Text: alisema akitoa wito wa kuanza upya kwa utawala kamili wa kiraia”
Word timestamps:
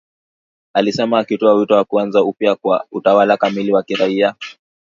alisema 0.73 1.19
akitoa 1.19 1.53
wito 1.53 1.73
wa 1.75 1.83
kuanza 1.85 2.23
upya 2.23 2.55
kwa 2.55 2.87
utawala 2.91 3.37
kamili 3.37 3.71
wa 3.71 3.83
kiraia” 3.83 4.35